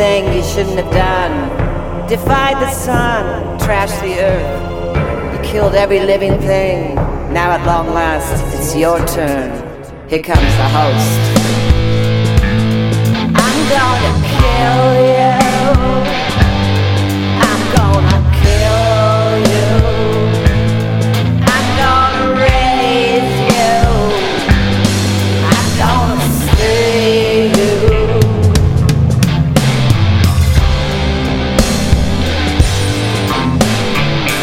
[0.00, 2.08] thing you shouldn't have done.
[2.08, 5.34] Defied the sun, trashed the earth.
[5.34, 6.94] You killed every living thing.
[7.34, 9.50] Now at long last, it's your turn.
[10.08, 11.59] Here comes the host.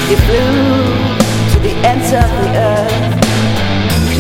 [0.10, 0.40] You flew
[1.52, 2.96] to the ends of the earth,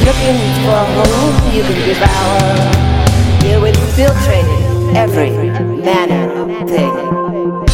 [0.03, 0.37] looking
[0.67, 2.43] for whom you can devour.
[3.47, 5.31] You infiltrated every
[5.81, 6.93] manner of thing,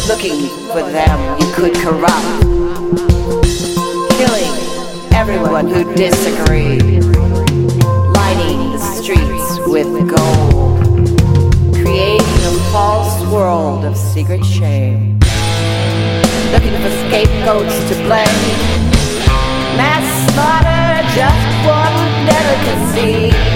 [0.06, 2.42] looking for them you could corrupt,
[4.16, 4.54] killing
[5.12, 7.13] everyone who disagreed,
[17.64, 18.58] scapegoats to blame.
[19.76, 23.53] Mass slaughter, just one delicacy.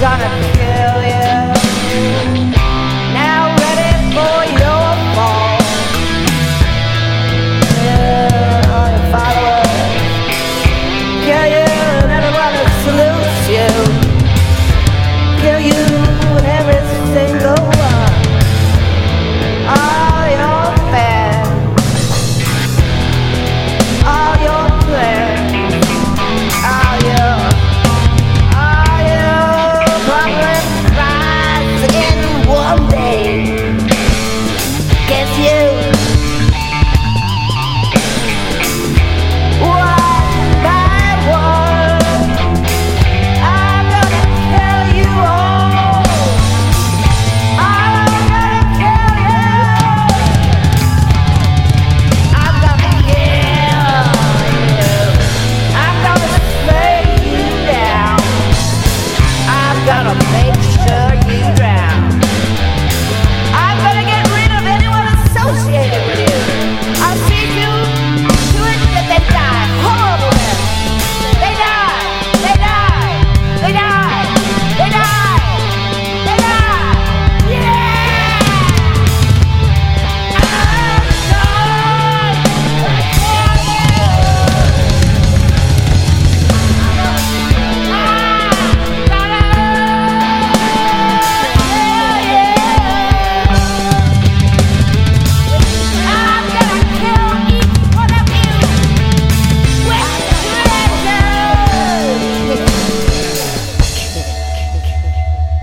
[0.00, 0.59] Gonna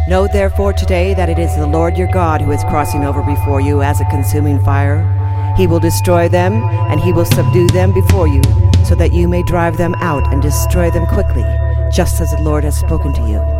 [0.07, 3.59] Know therefore today that it is the Lord your God who is crossing over before
[3.59, 5.03] you as a consuming fire.
[5.57, 8.41] He will destroy them, and he will subdue them before you,
[8.85, 11.43] so that you may drive them out and destroy them quickly,
[11.91, 13.56] just as the Lord has spoken to you.